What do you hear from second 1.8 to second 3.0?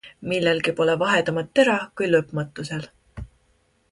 kui lõpmatusel.